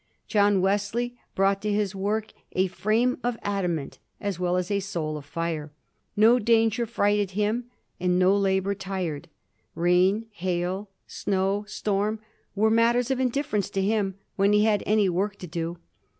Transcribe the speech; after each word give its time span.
John 0.27 0.61
Wesley 0.63 1.15
brought 1.35 1.61
to 1.61 1.71
his 1.71 1.93
work 1.93 2.33
"a 2.53 2.65
frame 2.65 3.19
of 3.23 3.37
adamant" 3.43 3.99
as 4.19 4.39
well 4.39 4.57
as 4.57 4.71
"a 4.71 4.79
soul 4.79 5.15
of 5.15 5.25
fire." 5.25 5.71
No 6.17 6.39
danger 6.39 6.87
fright 6.87 7.19
ed 7.19 7.31
him, 7.37 7.65
and 7.99 8.17
no 8.17 8.35
labor 8.35 8.73
tired. 8.73 9.27
Rain, 9.75 10.25
hail, 10.31 10.89
snow, 11.05 11.65
storm, 11.67 12.19
were 12.55 12.71
matters 12.71 13.11
of 13.11 13.19
indifference 13.19 13.69
to 13.69 13.81
him 13.83 14.15
when 14.37 14.53
he 14.53 14.63
had 14.63 14.81
any 14.87 15.07
work 15.07 15.35
to 15.35 15.45
do. 15.45 15.77